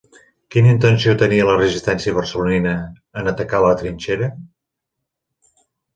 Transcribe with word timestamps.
Quina 0.53 0.71
intenció 0.75 1.13
tenia 1.23 1.45
la 1.49 1.57
resistència 1.59 2.15
barcelonina 2.19 2.73
en 3.23 3.33
atacar 3.33 3.61
la 3.67 3.77
trinxera? 3.83 4.31